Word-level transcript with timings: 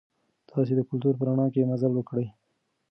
تاسي 0.49 0.73
د 0.75 0.81
کلتور 0.89 1.13
په 1.17 1.23
رڼا 1.27 1.45
کې 1.53 1.67
مزل 1.69 1.91
وکړئ. 1.95 2.27